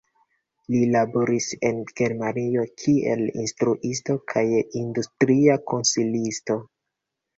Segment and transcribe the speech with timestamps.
[0.75, 4.45] Li laboris en Germanio kiel instruisto kaj
[4.83, 6.59] industria konsilisto.